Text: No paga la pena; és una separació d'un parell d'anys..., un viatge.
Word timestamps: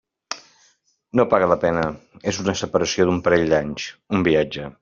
No 1.19 1.25
paga 1.33 1.51
la 1.51 1.59
pena; 1.65 1.85
és 2.33 2.41
una 2.47 2.57
separació 2.65 3.09
d'un 3.11 3.23
parell 3.29 3.49
d'anys..., 3.53 3.91
un 4.19 4.31
viatge. 4.31 4.71